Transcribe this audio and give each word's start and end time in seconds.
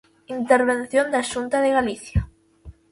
Intervención 0.37 1.05
da 1.13 1.21
Xunta 1.31 1.57
de 1.61 1.73
Galicia. 1.77 2.21